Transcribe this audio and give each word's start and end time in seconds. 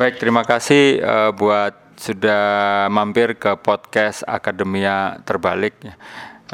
Baik, 0.00 0.16
terima 0.16 0.40
kasih 0.48 0.96
uh, 1.04 1.28
buat 1.36 1.76
sudah 2.00 2.88
mampir 2.88 3.36
ke 3.36 3.52
podcast 3.60 4.24
Akademia 4.24 5.20
Terbalik. 5.28 5.76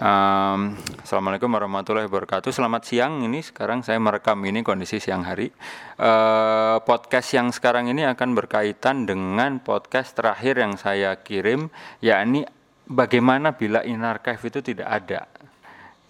Um, 0.03 0.75
Assalamualaikum 1.07 1.47
warahmatullahi 1.55 2.11
wabarakatuh. 2.11 2.51
Selamat 2.51 2.91
siang. 2.91 3.23
Ini 3.23 3.47
sekarang 3.47 3.87
saya 3.87 4.03
merekam 4.03 4.43
ini 4.43 4.67
kondisi 4.67 4.99
siang 4.99 5.23
hari. 5.23 5.55
Uh, 5.95 6.83
podcast 6.83 7.39
yang 7.39 7.55
sekarang 7.55 7.87
ini 7.87 8.03
akan 8.11 8.35
berkaitan 8.35 9.07
dengan 9.07 9.63
podcast 9.63 10.19
terakhir 10.19 10.59
yang 10.59 10.75
saya 10.75 11.15
kirim, 11.23 11.71
yakni 12.03 12.51
bagaimana 12.91 13.55
bila 13.55 13.87
inarchive 13.87 14.43
itu 14.43 14.75
tidak 14.75 14.91
ada 14.91 15.31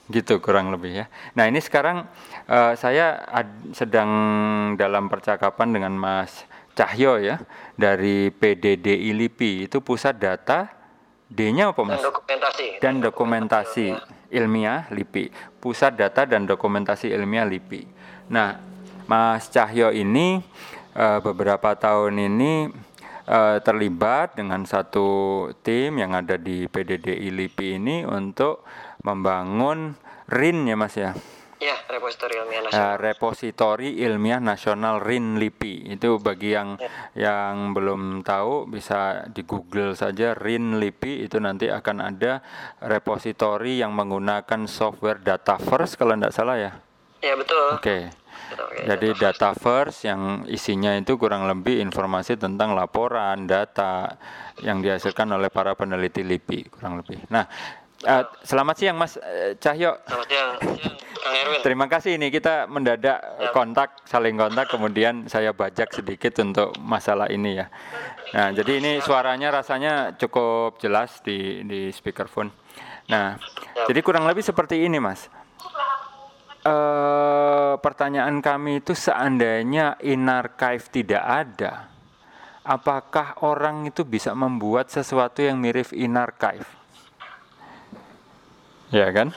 gitu 0.09 0.41
kurang 0.41 0.73
lebih 0.73 1.05
ya. 1.05 1.07
Nah 1.37 1.45
ini 1.53 1.61
sekarang 1.61 2.09
uh, 2.49 2.73
saya 2.81 3.29
sedang 3.77 4.09
dalam 4.81 5.13
percakapan 5.13 5.77
dengan 5.77 5.93
Mas 6.01 6.47
Cahyo 6.77 7.17
ya 7.17 7.41
dari 7.73 8.29
PDD 8.29 8.93
ILIPI 9.17 9.65
itu 9.65 9.81
pusat 9.81 10.21
data 10.21 10.77
D-nya 11.27 11.75
apa 11.75 11.83
mas? 11.83 11.99
Dan 11.99 12.07
dokumentasi. 12.13 12.67
Dan 12.79 12.95
dokumentasi 13.03 13.87
ilmiah 14.31 14.87
LIPI. 14.95 15.59
Pusat 15.59 15.93
data 15.99 16.23
dan 16.23 16.47
dokumentasi 16.47 17.11
ilmiah 17.11 17.49
LIPI. 17.49 17.83
Nah, 18.31 18.63
Mas 19.07 19.51
Cahyo 19.51 19.91
ini 19.91 20.39
uh, 20.95 21.19
beberapa 21.23 21.75
tahun 21.75 22.19
ini 22.19 22.71
uh, 23.27 23.59
terlibat 23.63 24.39
dengan 24.39 24.63
satu 24.67 25.51
tim 25.63 25.99
yang 25.99 26.15
ada 26.15 26.39
di 26.39 26.71
PDD 26.71 27.19
LIPI 27.19 27.67
ini 27.79 27.97
untuk 28.07 28.63
membangun 29.03 29.95
RIN 30.31 30.67
ya 30.67 30.77
Mas 30.79 30.95
ya. 30.95 31.15
Ya, 31.67 31.77
repositori 31.91 32.39
ilmiah 32.39 32.63
nasional. 32.63 32.87
Uh, 32.87 32.97
repositori 33.03 33.89
ilmiah 34.07 34.39
nasional 34.39 34.95
RIN 35.03 35.43
LIPI. 35.43 35.99
Itu 35.99 36.23
bagi 36.23 36.55
yang 36.55 36.79
ya. 36.79 36.91
yang 37.27 37.75
belum 37.75 38.23
tahu 38.23 38.71
bisa 38.71 39.27
di 39.27 39.43
Google 39.43 39.99
saja 39.99 40.31
RIN 40.39 40.79
LIPI 40.79 41.27
itu 41.27 41.43
nanti 41.43 41.67
akan 41.67 42.15
ada 42.15 42.39
repositori 42.79 43.83
yang 43.83 43.91
menggunakan 43.99 44.71
software 44.71 45.19
Dataverse 45.19 45.99
kalau 45.99 46.15
tidak 46.15 46.31
salah 46.31 46.55
ya. 46.55 46.73
Ya, 47.19 47.35
betul. 47.35 47.75
Oke. 47.75 47.83
Okay. 47.83 48.03
Jadi 48.87 49.19
Dataverse 49.19 50.07
yang 50.07 50.47
isinya 50.47 50.95
itu 50.95 51.19
kurang 51.19 51.51
lebih 51.51 51.83
informasi 51.83 52.39
tentang 52.39 52.79
laporan, 52.79 53.43
data 53.51 54.15
yang 54.63 54.79
dihasilkan 54.79 55.35
oleh 55.35 55.51
para 55.51 55.75
peneliti 55.75 56.23
LIPI 56.23 56.71
kurang 56.71 57.03
lebih. 57.03 57.27
Nah, 57.27 57.43
Uh, 58.07 58.23
selamat 58.47 58.75
siang 58.79 58.97
Mas 59.03 59.19
uh, 59.19 59.59
Cahyo. 59.59 59.99
Selamat 60.07 60.29
siang, 60.31 60.51
Kang 61.27 61.35
Erwin. 61.43 61.59
Terima 61.67 61.91
kasih 61.91 62.15
ini 62.15 62.31
kita 62.31 62.71
mendadak 62.71 63.19
ya. 63.19 63.51
kontak, 63.51 63.99
saling 64.07 64.39
kontak, 64.39 64.71
kemudian 64.71 65.27
saya 65.27 65.51
bajak 65.51 65.91
sedikit 65.91 66.39
untuk 66.39 66.71
masalah 66.79 67.27
ini 67.27 67.59
ya. 67.59 67.67
Nah, 68.31 68.55
jadi 68.55 68.79
ini 68.79 69.03
suaranya 69.03 69.51
rasanya 69.51 70.15
cukup 70.15 70.79
jelas 70.79 71.19
di 71.27 71.67
di 71.67 71.91
speakerphone. 71.91 72.55
Nah, 73.11 73.43
ya. 73.75 73.91
jadi 73.91 73.99
kurang 74.07 74.23
lebih 74.31 74.47
seperti 74.47 74.87
ini 74.87 75.03
Mas. 75.03 75.27
Uh, 76.63 77.75
pertanyaan 77.83 78.39
kami 78.39 78.87
itu 78.87 78.95
seandainya 78.95 79.99
in 80.07 80.31
archive 80.31 80.87
tidak 80.95 81.27
ada, 81.27 81.91
apakah 82.63 83.43
orang 83.43 83.91
itu 83.91 84.07
bisa 84.07 84.31
membuat 84.31 84.95
sesuatu 84.95 85.43
yang 85.43 85.59
mirip 85.59 85.91
in 85.91 86.15
archive? 86.15 86.86
Ya 88.91 89.09
kan? 89.11 89.35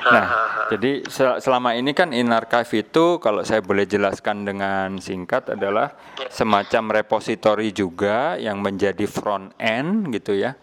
Nah, 0.00 0.26
jadi 0.72 1.04
selama 1.44 1.76
ini 1.76 1.92
kan 1.92 2.16
in 2.16 2.32
archive 2.32 2.88
itu 2.88 3.20
kalau 3.20 3.44
saya 3.44 3.60
boleh 3.60 3.84
jelaskan 3.84 4.48
dengan 4.48 4.96
singkat 4.96 5.52
adalah 5.52 5.92
semacam 6.32 7.04
repository 7.04 7.68
juga 7.76 8.40
yang 8.40 8.64
menjadi 8.64 9.04
front 9.04 9.52
end 9.60 10.08
gitu 10.16 10.40
ya. 10.40 10.56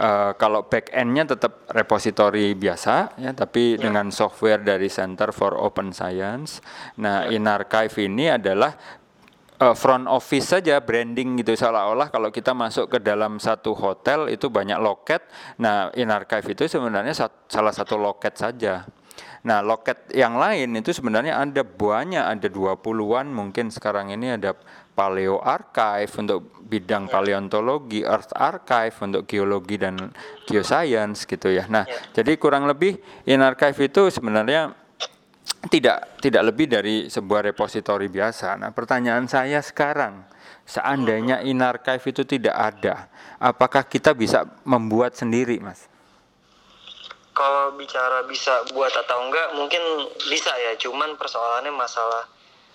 Uh, 0.00 0.32
kalau 0.40 0.64
back 0.64 0.88
endnya 0.96 1.28
tetap 1.28 1.68
repository 1.76 2.56
biasa 2.56 3.20
ya, 3.20 3.36
tapi 3.36 3.76
ya. 3.76 3.84
dengan 3.90 4.08
software 4.08 4.62
dari 4.64 4.88
Center 4.88 5.28
for 5.28 5.52
Open 5.58 5.92
Science. 5.92 6.64
Nah, 7.02 7.28
in 7.28 7.44
archive 7.44 7.92
ini 8.00 8.32
adalah 8.32 8.72
uh, 9.60 9.76
front 9.76 10.08
office 10.08 10.56
saja 10.56 10.80
branding 10.80 11.38
gitu 11.44 11.52
seolah-olah 11.52 12.08
kalau 12.08 12.32
kita 12.32 12.56
masuk 12.56 12.96
ke 12.96 12.98
dalam 12.98 13.36
satu 13.36 13.76
hotel 13.76 14.32
itu 14.32 14.48
banyak 14.48 14.80
loket. 14.80 15.22
Nah, 15.60 15.92
in 15.94 16.08
archive 16.08 16.56
itu 16.56 16.66
sebenarnya 16.66 17.12
salah 17.46 17.74
satu 17.76 18.00
loket 18.00 18.40
saja. 18.40 18.88
Nah, 19.40 19.64
loket 19.64 20.12
yang 20.12 20.36
lain 20.36 20.76
itu 20.76 20.92
sebenarnya 20.92 21.40
ada 21.40 21.64
banyak, 21.64 22.20
ada 22.20 22.48
20-an 22.48 23.32
mungkin 23.32 23.72
sekarang 23.72 24.12
ini 24.12 24.36
ada 24.36 24.52
Paleo 24.92 25.40
Archive 25.40 26.12
untuk 26.20 26.60
bidang 26.60 27.08
ya. 27.08 27.12
paleontologi, 27.16 28.04
Earth 28.04 28.36
Archive 28.36 28.92
untuk 29.00 29.24
geologi 29.24 29.80
dan 29.80 30.12
geoscience 30.44 31.24
gitu 31.24 31.48
ya. 31.48 31.64
Nah, 31.72 31.88
ya. 31.88 32.20
jadi 32.20 32.36
kurang 32.36 32.68
lebih 32.68 33.00
in 33.24 33.40
archive 33.40 33.80
itu 33.80 34.12
sebenarnya 34.12 34.76
tidak 35.68 36.20
tidak 36.24 36.42
lebih 36.48 36.66
dari 36.70 36.96
sebuah 37.12 37.52
repositori 37.52 38.08
biasa. 38.08 38.56
Nah, 38.56 38.70
pertanyaan 38.72 39.28
saya 39.28 39.60
sekarang, 39.60 40.24
seandainya 40.64 41.44
in 41.44 41.60
archive 41.60 42.00
itu 42.08 42.24
tidak 42.24 42.56
ada, 42.56 43.12
apakah 43.36 43.84
kita 43.84 44.16
bisa 44.16 44.48
membuat 44.64 45.16
sendiri, 45.16 45.60
Mas? 45.60 45.84
Kalau 47.36 47.76
bicara 47.76 48.24
bisa 48.28 48.68
buat 48.72 48.92
atau 48.92 49.28
enggak, 49.28 49.48
mungkin 49.56 49.80
bisa 50.28 50.52
ya. 50.60 50.76
Cuman 50.76 51.16
persoalannya 51.16 51.72
masalah 51.72 52.28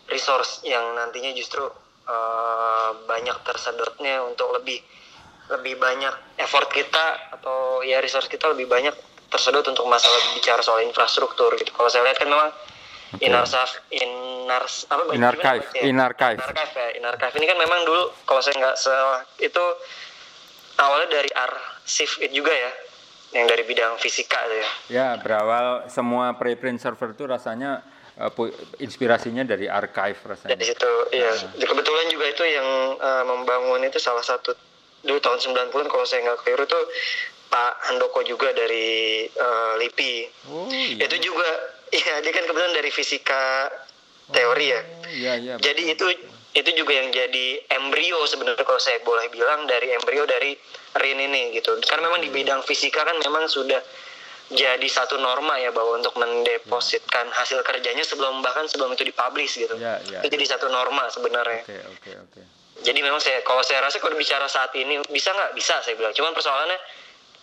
resource 0.09 0.65
yang 0.65 0.93
nantinya 0.97 1.33
justru 1.33 1.65
uh, 2.05 2.89
banyak 3.05 3.37
tersedotnya 3.45 4.25
untuk 4.25 4.53
lebih 4.57 4.81
lebih 5.45 5.77
banyak 5.77 6.41
effort 6.41 6.73
kita 6.73 7.29
atau 7.37 7.85
ya 7.85 8.01
resource 8.01 8.25
kita 8.25 8.49
lebih 8.49 8.65
banyak 8.65 8.95
tersedot 9.35 9.68
untuk 9.68 9.84
masalah 9.91 10.18
bicara 10.31 10.63
soal 10.63 10.79
infrastruktur 10.88 11.51
gitu. 11.59 11.75
Kalau 11.75 11.91
saya 11.91 12.07
lihat 12.07 12.18
kan 12.18 12.31
memang 12.31 12.50
Okay. 13.16 13.31
Inarsaf, 13.31 13.79
Inars 13.96 14.90
apa 14.91 15.16
Inarchive, 15.16 15.68
ya? 15.72 15.88
Inarchive. 15.88 16.35
Inarchive 16.35 16.73
ya, 16.75 16.90
Inarchive 17.00 17.35
ini 17.40 17.45
kan 17.47 17.57
memang 17.62 17.79
dulu 17.88 18.03
kalau 18.28 18.41
saya 18.44 18.56
nggak 18.59 18.75
salah 18.75 19.24
itu 19.40 19.63
awalnya 20.75 21.22
dari 21.22 21.31
arsip 21.31 22.19
juga 22.35 22.51
ya, 22.51 22.72
yang 23.40 23.47
dari 23.47 23.63
bidang 23.63 23.95
fisika 24.03 24.35
itu 24.51 24.56
ya. 24.57 24.69
Ya, 24.91 25.07
berawal 25.22 25.88
semua 25.88 26.35
preprint 26.35 26.81
server 26.81 27.16
itu 27.16 27.24
rasanya 27.24 27.88
uh, 28.19 28.31
inspirasinya 28.84 29.47
dari 29.47 29.72
archive 29.72 30.19
rasanya. 30.19 30.51
Dari 30.57 30.66
situ, 30.68 30.91
iya. 31.16 31.31
Nah. 31.31 31.68
Kebetulan 31.72 32.06
juga 32.12 32.25
itu 32.28 32.44
yang 32.44 32.68
uh, 33.00 33.24
membangun 33.24 33.79
itu 33.88 34.01
salah 34.01 34.25
satu 34.25 34.51
dulu 35.06 35.22
tahun 35.22 35.40
90-an 35.40 35.88
kalau 35.88 36.03
saya 36.03 36.25
nggak 36.25 36.41
keliru 36.44 36.66
itu 36.66 36.79
Pak 37.55 37.88
Handoko 37.88 38.19
juga 38.27 38.51
dari 38.51 39.23
uh, 39.31 39.79
LIPI. 39.79 40.16
Oh, 40.51 40.67
iya. 40.67 41.07
Itu 41.07 41.16
juga 41.23 41.47
Iya, 41.95 42.13
dia 42.19 42.31
kan 42.33 42.43
kebetulan 42.43 42.73
dari 42.75 42.91
fisika 42.91 43.71
teori 44.33 44.67
ya. 44.67 44.81
Oh, 44.81 45.07
iya, 45.07 45.33
iya. 45.39 45.53
Jadi 45.61 45.95
itu 45.95 46.05
itu 46.55 46.69
juga 46.75 46.91
yang 46.95 47.11
jadi 47.11 47.61
embrio 47.71 48.19
sebenarnya 48.27 48.63
kalau 48.63 48.79
saya 48.79 48.99
boleh 49.03 49.27
bilang 49.31 49.67
dari 49.67 49.91
embrio 49.91 50.23
dari 50.27 50.55
RIN 50.97 51.19
ini 51.19 51.55
gitu. 51.55 51.77
Karena 51.83 52.11
memang 52.11 52.23
di 52.23 52.31
bidang 52.31 52.63
fisika 52.67 53.03
kan 53.03 53.15
memang 53.21 53.47
sudah 53.47 53.79
jadi 54.51 54.88
satu 54.88 55.17
norma 55.17 55.57
ya 55.57 55.73
bahwa 55.73 55.97
untuk 55.97 56.15
mendepositkan 56.19 57.31
hasil 57.33 57.65
kerjanya 57.65 58.05
sebelum 58.05 58.44
bahkan 58.45 58.67
sebelum 58.67 58.94
itu 58.94 59.07
dipublish 59.07 59.57
gitu. 59.57 59.75
Ya, 59.79 59.99
ya, 60.05 60.21
itu 60.21 60.27
jadi 60.31 60.45
satu 60.57 60.67
norma 60.67 61.07
sebenarnya. 61.11 61.63
Oke, 61.65 61.79
oke, 61.79 62.11
oke. 62.27 62.41
Jadi 62.83 62.99
memang 63.01 63.23
saya 63.23 63.39
kalau 63.41 63.63
saya 63.63 63.81
rasa 63.81 64.03
kalau 64.03 64.19
bicara 64.19 64.45
saat 64.51 64.69
ini 64.75 64.99
bisa 65.07 65.31
nggak 65.31 65.55
bisa 65.55 65.79
saya 65.79 65.95
bilang. 65.95 66.13
Cuman 66.13 66.35
persoalannya 66.35 66.77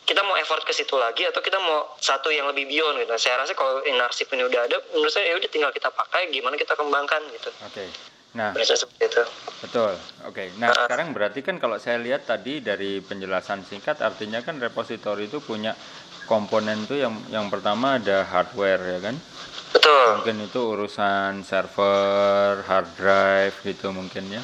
kita 0.02 0.20
mau 0.26 0.34
effort 0.34 0.66
ke 0.66 0.74
situ 0.74 0.98
lagi 0.98 1.22
atau 1.22 1.38
kita 1.38 1.58
mau 1.62 1.94
satu 2.02 2.28
yang 2.34 2.50
lebih 2.50 2.66
beyond 2.66 2.98
gitu. 2.98 3.14
Saya 3.18 3.38
rasa 3.42 3.54
kalau 3.54 3.82
inarsip 3.86 4.26
ini 4.34 4.42
udah 4.46 4.66
ada, 4.66 4.76
menurut 4.90 5.12
saya 5.14 5.30
ya 5.30 5.34
udah 5.38 5.50
tinggal 5.50 5.70
kita 5.70 5.88
pakai, 5.94 6.30
gimana 6.34 6.58
kita 6.58 6.74
kembangkan 6.74 7.22
gitu. 7.30 7.50
Oke. 7.62 7.86
Okay. 7.86 7.88
Nah, 8.32 8.56
seperti 8.56 9.12
itu. 9.12 9.22
Betul. 9.60 9.92
Oke. 10.24 10.32
Okay. 10.32 10.46
Nah, 10.56 10.72
uh, 10.72 10.88
sekarang 10.88 11.12
berarti 11.12 11.44
kan 11.44 11.60
kalau 11.60 11.76
saya 11.76 12.00
lihat 12.00 12.24
tadi 12.24 12.64
dari 12.64 13.04
penjelasan 13.04 13.62
singkat, 13.62 14.00
artinya 14.00 14.40
kan 14.40 14.56
repositori 14.56 15.28
itu 15.28 15.38
punya 15.44 15.76
komponen 16.24 16.88
tuh 16.88 16.96
yang 16.96 17.12
yang 17.28 17.52
pertama 17.52 18.00
ada 18.00 18.24
hardware 18.24 18.98
ya 18.98 18.98
kan? 19.04 19.14
Betul. 19.76 20.06
Mungkin 20.18 20.36
itu 20.48 20.60
urusan 20.64 21.44
server, 21.44 22.64
hard 22.64 22.88
drive 22.96 23.54
gitu 23.62 23.92
mungkin 23.92 24.32
ya 24.32 24.42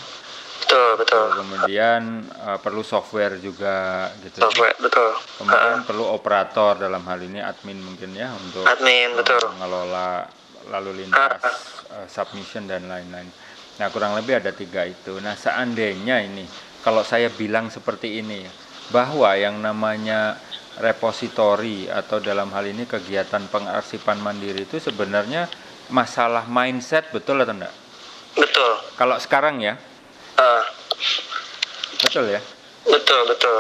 betul 0.99 1.27
kemudian 1.39 2.27
uh, 2.43 2.59
perlu 2.59 2.83
software 2.83 3.39
juga 3.39 4.11
gitu 4.27 4.43
software 4.43 4.75
betul 4.83 5.15
kemudian 5.39 5.81
uh. 5.81 5.87
perlu 5.87 6.05
operator 6.11 6.77
dalam 6.77 7.07
hal 7.07 7.23
ini 7.23 7.39
admin 7.39 7.79
mungkin 7.79 8.13
ya 8.19 8.35
untuk 8.35 8.67
admin 8.67 9.15
betul 9.15 9.41
mengelola 9.55 10.27
lalu 10.69 11.07
lintas 11.07 11.39
uh. 11.89 12.03
Uh, 12.03 12.07
submission 12.11 12.67
dan 12.67 12.91
lain-lain 12.91 13.31
nah 13.79 13.89
kurang 13.95 14.19
lebih 14.19 14.43
ada 14.43 14.51
tiga 14.51 14.83
itu 14.83 15.23
nah 15.23 15.39
seandainya 15.39 16.19
ini 16.27 16.43
kalau 16.83 17.07
saya 17.07 17.31
bilang 17.31 17.71
seperti 17.71 18.19
ini 18.19 18.43
bahwa 18.91 19.31
yang 19.39 19.63
namanya 19.63 20.37
repositori 20.79 21.91
atau 21.91 22.23
dalam 22.23 22.51
hal 22.55 22.65
ini 22.71 22.87
kegiatan 22.87 23.51
pengarsipan 23.51 24.23
mandiri 24.23 24.63
itu 24.65 24.79
sebenarnya 24.79 25.51
masalah 25.91 26.47
mindset 26.47 27.11
betul 27.11 27.43
atau 27.43 27.55
enggak? 27.57 27.75
Betul. 28.39 28.73
Kalau 28.95 29.17
sekarang 29.19 29.59
ya, 29.59 29.75
betul 32.05 32.25
ya? 32.31 32.41
Betul 32.87 33.21
betul. 33.29 33.59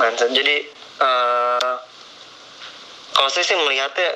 Mindset 0.00 0.30
jadi 0.32 0.66
uh, 1.00 1.74
kalau 3.12 3.28
saya 3.28 3.44
sih 3.44 3.56
melihatnya 3.56 4.10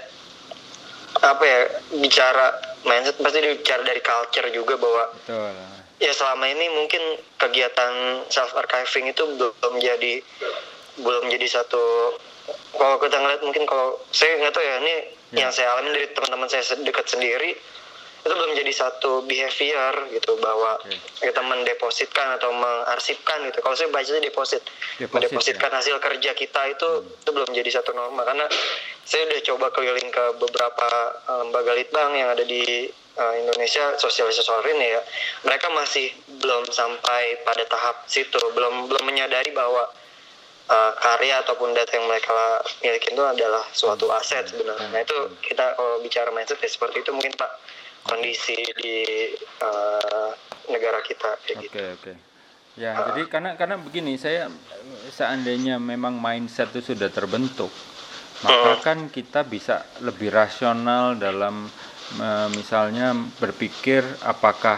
apa 1.21 1.45
ya 1.45 1.61
bicara 2.01 2.47
mindset 2.85 3.17
pasti 3.21 3.41
bicara 3.41 3.83
dari 3.85 4.01
culture 4.05 4.49
juga 4.53 4.75
bahwa 4.77 5.05
betul. 5.17 5.53
ya 6.01 6.13
selama 6.13 6.45
ini 6.49 6.67
mungkin 6.77 7.03
kegiatan 7.41 8.25
self 8.29 8.53
archiving 8.53 9.09
itu 9.11 9.23
belum 9.37 9.75
jadi 9.81 10.21
belum 11.01 11.29
jadi 11.29 11.47
satu 11.49 12.17
kalau 12.77 12.97
kita 13.01 13.17
ngeliat 13.17 13.43
mungkin 13.43 13.65
kalau 13.65 14.01
saya 14.13 14.39
nggak 14.39 14.53
tahu 14.55 14.65
ya 14.65 14.75
ini 14.81 14.95
ya. 15.35 15.39
yang 15.45 15.51
saya 15.53 15.73
alami 15.77 15.93
dari 15.93 16.09
teman-teman 16.13 16.49
saya 16.49 16.63
dekat 16.85 17.07
sendiri 17.09 17.57
itu 18.27 18.35
belum 18.35 18.53
jadi 18.59 18.73
satu 18.75 19.23
behavior 19.23 19.95
gitu 20.11 20.35
bahwa 20.43 20.75
okay. 20.83 20.99
kita 21.31 21.39
mendepositkan 21.47 22.35
atau 22.35 22.51
mengarsipkan 22.51 23.47
gitu 23.47 23.63
kalau 23.63 23.79
saya 23.79 23.87
baca 23.95 24.19
deposit, 24.19 24.63
deposit 24.99 25.15
mendepositkan 25.15 25.71
ya? 25.71 25.79
hasil 25.79 25.97
kerja 26.03 26.31
kita 26.35 26.61
itu 26.75 26.89
hmm. 26.91 27.23
itu 27.23 27.31
belum 27.31 27.51
jadi 27.55 27.71
satu 27.79 27.95
norma 27.95 28.27
karena 28.27 28.51
saya 29.07 29.31
udah 29.31 29.41
coba 29.55 29.67
keliling 29.71 30.11
ke 30.11 30.25
beberapa 30.43 30.89
uh, 31.31 31.47
lembaga 31.47 31.73
litbang 31.79 32.19
yang 32.19 32.35
ada 32.35 32.43
di 32.43 32.91
uh, 33.15 33.35
Indonesia 33.39 33.95
sosialisasi 33.95 34.43
soal 34.43 34.67
ini 34.67 34.99
ya 34.99 35.01
mereka 35.47 35.71
masih 35.71 36.11
belum 36.43 36.67
sampai 36.67 37.47
pada 37.47 37.63
tahap 37.71 38.11
situ 38.11 38.43
belum 38.59 38.91
belum 38.91 39.07
menyadari 39.07 39.55
bahwa 39.55 39.87
uh, 40.67 40.93
karya 40.99 41.47
ataupun 41.47 41.79
data 41.79 41.95
yang 41.95 42.11
mereka 42.11 42.59
miliki 42.83 43.15
itu 43.15 43.23
adalah 43.23 43.63
suatu 43.71 44.11
hmm. 44.11 44.19
aset 44.19 44.51
sebenarnya. 44.51 44.89
Nah 44.91 45.01
itu 45.07 45.19
kita 45.47 45.79
kalau 45.79 46.03
bicara 46.03 46.35
mindset 46.35 46.59
ya 46.59 46.67
seperti 46.67 47.07
itu 47.07 47.15
mungkin 47.15 47.39
Pak 47.39 47.51
kondisi 48.07 48.57
di 48.79 48.97
uh, 49.61 50.31
negara 50.71 51.03
kita 51.03 51.37
kayak 51.43 51.57
okay, 51.59 51.65
gitu. 51.67 51.77
Oke 51.77 51.85
oke. 51.99 52.13
Ya 52.79 52.91
uh, 52.95 53.13
jadi 53.13 53.23
karena 53.27 53.51
karena 53.59 53.77
begini 53.83 54.15
saya 54.17 54.49
seandainya 55.11 55.83
memang 55.83 56.17
mindset 56.17 56.71
itu 56.73 56.95
sudah 56.95 57.11
terbentuk 57.11 57.71
maka 58.45 58.71
uh, 58.77 58.79
kan 58.85 58.99
kita 59.09 59.49
bisa 59.49 59.81
lebih 60.05 60.29
rasional 60.29 61.17
dalam 61.17 61.65
uh, 62.21 62.49
misalnya 62.53 63.17
berpikir 63.41 64.05
apakah 64.21 64.77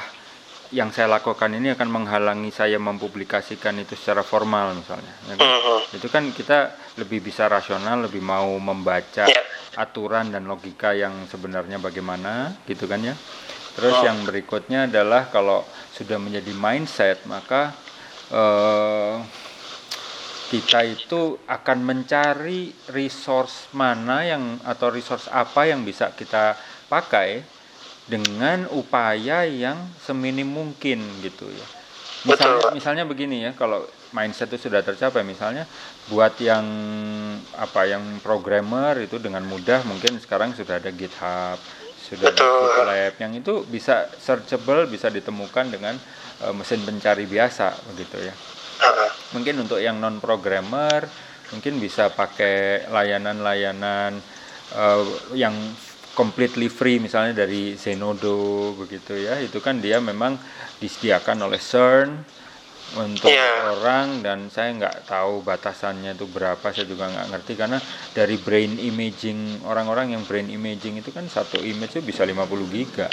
yang 0.70 0.92
saya 0.92 1.08
lakukan 1.08 1.50
ini 1.56 1.72
akan 1.74 1.88
menghalangi 1.88 2.52
saya 2.52 2.76
mempublikasikan 2.76 3.80
itu 3.80 3.96
secara 3.96 4.20
formal 4.20 4.76
misalnya. 4.76 5.10
Ya 5.32 5.34
kan? 5.40 5.48
uh. 5.48 5.80
Itu 5.90 6.06
kan 6.12 6.30
kita 6.30 6.76
lebih 6.98 7.22
bisa 7.22 7.46
rasional, 7.46 8.10
lebih 8.10 8.20
mau 8.20 8.58
membaca 8.58 9.24
yeah. 9.24 9.44
aturan 9.78 10.34
dan 10.34 10.50
logika 10.50 10.92
yang 10.92 11.14
sebenarnya 11.30 11.78
bagaimana, 11.78 12.58
gitu 12.66 12.90
kan 12.90 12.98
ya. 13.00 13.14
Terus 13.78 13.94
oh. 13.94 14.04
yang 14.04 14.26
berikutnya 14.26 14.90
adalah 14.90 15.30
kalau 15.30 15.62
sudah 15.94 16.18
menjadi 16.18 16.50
mindset 16.50 17.22
maka 17.30 17.70
uh, 18.34 19.22
kita 20.50 20.80
itu 20.82 21.38
akan 21.46 21.78
mencari 21.84 22.72
resource 22.90 23.70
mana 23.76 24.26
yang 24.26 24.58
atau 24.66 24.88
resource 24.90 25.30
apa 25.30 25.68
yang 25.70 25.86
bisa 25.86 26.10
kita 26.16 26.58
pakai 26.88 27.44
dengan 28.08 28.64
upaya 28.72 29.44
yang 29.44 29.76
seminim 30.00 30.48
mungkin 30.48 31.04
gitu 31.20 31.46
ya. 31.52 31.66
Misalnya, 32.24 32.66
misalnya 32.74 33.04
begini 33.04 33.46
ya, 33.46 33.52
kalau 33.54 33.84
mindset 34.12 34.48
itu 34.52 34.68
sudah 34.68 34.80
tercapai, 34.80 35.20
misalnya 35.24 35.68
buat 36.08 36.34
yang 36.40 36.64
apa 37.56 37.84
yang 37.84 38.22
programmer 38.24 38.96
itu 39.04 39.20
dengan 39.20 39.44
mudah 39.44 39.84
mungkin 39.84 40.16
sekarang 40.16 40.56
sudah 40.56 40.80
ada 40.80 40.88
GitHub, 40.88 41.58
sudah 41.98 42.32
ada 42.32 42.40
GitLab 42.40 43.14
yang 43.20 43.32
itu 43.36 43.68
bisa 43.68 44.08
searchable, 44.16 44.88
bisa 44.88 45.12
ditemukan 45.12 45.68
dengan 45.68 45.94
uh, 46.40 46.54
mesin 46.56 46.80
pencari 46.82 47.28
biasa 47.28 47.76
begitu 47.92 48.16
ya. 48.24 48.34
Mungkin 49.36 49.68
untuk 49.68 49.82
yang 49.82 50.00
non 50.00 50.24
programmer 50.24 51.04
mungkin 51.52 51.80
bisa 51.80 52.08
pakai 52.12 52.88
layanan-layanan 52.88 54.16
uh, 54.72 55.04
yang 55.36 55.52
completely 56.16 56.66
free 56.72 56.98
misalnya 56.98 57.44
dari 57.44 57.76
Zenodo 57.76 58.72
begitu 58.74 59.20
ya. 59.20 59.36
Itu 59.36 59.60
kan 59.60 59.84
dia 59.84 60.00
memang 60.00 60.40
disediakan 60.80 61.44
oleh 61.44 61.60
CERN 61.60 62.10
untuk 62.96 63.28
yeah. 63.28 63.76
orang 63.76 64.24
dan 64.24 64.48
saya 64.48 64.72
nggak 64.72 65.04
tahu 65.04 65.44
batasannya 65.44 66.16
itu 66.16 66.24
berapa 66.24 66.64
saya 66.72 66.88
juga 66.88 67.12
nggak 67.12 67.28
ngerti. 67.36 67.52
Karena 67.58 67.78
dari 68.16 68.40
brain 68.40 68.80
imaging 68.80 69.68
orang-orang 69.68 70.16
yang 70.16 70.24
brain 70.24 70.48
imaging 70.48 70.96
itu 71.04 71.12
kan 71.12 71.28
satu 71.28 71.60
image 71.60 72.00
itu 72.00 72.02
bisa 72.08 72.24
50 72.24 72.48
giga. 72.72 73.12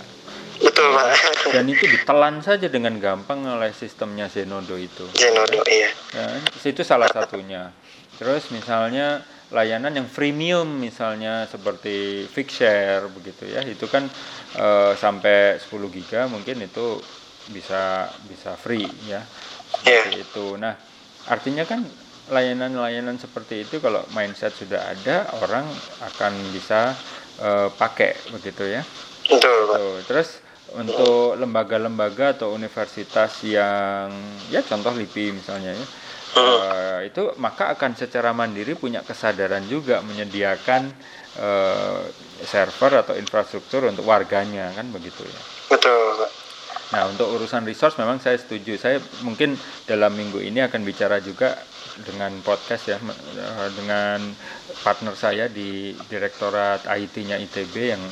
Betul 0.63 0.88
pak. 0.95 1.06
Dan 1.51 1.68
itu 1.68 1.83
ditelan 1.92 2.39
saja 2.39 2.72
dengan 2.72 2.95
gampang 3.04 3.44
oleh 3.44 3.75
sistemnya 3.75 4.31
Zenodo 4.31 4.80
itu. 4.80 5.04
Zenodo 5.12 5.60
iya. 5.68 5.92
Dan 6.16 6.39
itu 6.63 6.81
salah 6.88 7.12
satunya. 7.12 7.75
Terus 8.16 8.48
misalnya 8.56 9.19
layanan 9.51 9.92
yang 9.92 10.07
freemium 10.07 10.80
misalnya 10.80 11.44
seperti 11.51 12.24
Fixshare 12.31 13.12
begitu 13.12 13.51
ya. 13.51 13.60
Itu 13.68 13.92
kan 13.92 14.07
e, 14.56 14.95
sampai 14.95 15.60
10 15.60 15.68
giga 15.92 16.31
mungkin 16.31 16.63
itu 16.63 17.04
bisa 17.45 18.10
bisa 18.25 18.57
free 18.57 18.89
ya 19.06 19.22
seperti 19.81 20.12
yeah. 20.16 20.25
itu 20.25 20.45
nah 20.56 20.74
artinya 21.25 21.63
kan 21.66 21.83
layanan-layanan 22.25 23.22
seperti 23.22 23.69
itu 23.69 23.77
kalau 23.77 24.01
mindset 24.13 24.54
sudah 24.57 24.94
ada 24.94 25.30
orang 25.38 25.66
akan 26.01 26.33
bisa 26.50 26.98
e, 27.38 27.69
pakai 27.69 28.18
begitu 28.33 28.66
ya 28.66 28.81
Betul. 29.30 30.01
terus 30.10 30.42
untuk 30.74 31.38
lembaga-lembaga 31.38 32.33
atau 32.33 32.50
universitas 32.50 33.45
yang 33.45 34.10
ya 34.50 34.66
contoh 34.66 34.89
LIPI 34.98 35.38
misalnya 35.38 35.77
ya 35.77 35.86
uh, 36.36 37.00
itu 37.04 37.31
maka 37.39 37.74
akan 37.74 37.95
secara 37.95 38.36
mandiri 38.36 38.75
punya 38.75 39.01
kesadaran 39.01 39.63
juga 39.72 40.04
menyediakan 40.04 40.92
uh, 41.39 42.04
server 42.44 43.01
atau 43.01 43.16
infrastruktur 43.16 43.88
untuk 43.88 44.04
warganya 44.06 44.72
kan 44.75 44.86
begitu 44.92 45.24
ya. 45.24 45.42
Betul. 45.72 46.04
Nah 46.95 47.12
untuk 47.12 47.27
urusan 47.27 47.68
resource 47.68 48.00
memang 48.00 48.24
saya 48.24 48.39
setuju. 48.39 48.80
Saya 48.80 49.03
mungkin 49.19 49.59
dalam 49.83 50.15
minggu 50.15 50.39
ini 50.39 50.63
akan 50.63 50.88
bicara 50.88 51.19
juga 51.19 51.59
dengan 52.07 52.39
podcast 52.39 52.88
ya 52.88 52.97
eh, 53.36 53.69
dengan 53.75 54.31
partner 54.80 55.12
saya 55.12 55.51
di 55.51 55.92
Direktorat 56.07 56.88
IT-nya 56.88 57.36
ITB 57.36 57.75
yang 57.75 58.03